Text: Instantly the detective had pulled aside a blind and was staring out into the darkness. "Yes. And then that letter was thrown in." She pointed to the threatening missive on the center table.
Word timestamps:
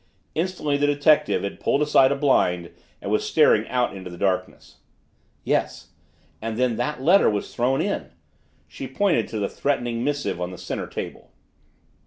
Instantly 0.33 0.77
the 0.77 0.87
detective 0.87 1.43
had 1.43 1.59
pulled 1.59 1.79
aside 1.83 2.11
a 2.11 2.15
blind 2.15 2.71
and 3.03 3.11
was 3.11 3.23
staring 3.23 3.67
out 3.69 3.95
into 3.95 4.09
the 4.09 4.17
darkness. 4.17 4.77
"Yes. 5.43 5.89
And 6.41 6.57
then 6.57 6.75
that 6.77 7.03
letter 7.03 7.29
was 7.29 7.53
thrown 7.53 7.81
in." 7.83 8.09
She 8.67 8.87
pointed 8.87 9.27
to 9.27 9.37
the 9.37 9.47
threatening 9.47 10.03
missive 10.03 10.41
on 10.41 10.49
the 10.49 10.57
center 10.57 10.87
table. 10.87 11.29